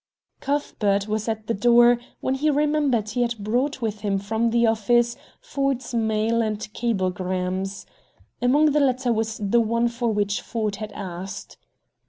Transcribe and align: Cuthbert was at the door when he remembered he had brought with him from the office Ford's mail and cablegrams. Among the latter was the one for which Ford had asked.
Cuthbert 0.39 1.07
was 1.07 1.27
at 1.27 1.45
the 1.45 1.53
door 1.53 1.99
when 2.21 2.33
he 2.33 2.49
remembered 2.49 3.11
he 3.11 3.21
had 3.21 3.37
brought 3.37 3.83
with 3.83 3.99
him 3.99 4.17
from 4.17 4.49
the 4.49 4.65
office 4.65 5.15
Ford's 5.41 5.93
mail 5.93 6.41
and 6.41 6.57
cablegrams. 6.73 7.85
Among 8.41 8.71
the 8.71 8.79
latter 8.79 9.13
was 9.13 9.37
the 9.37 9.61
one 9.61 9.87
for 9.87 10.11
which 10.11 10.41
Ford 10.41 10.77
had 10.77 10.91
asked. 10.93 11.59